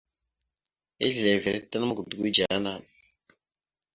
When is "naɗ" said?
2.63-2.79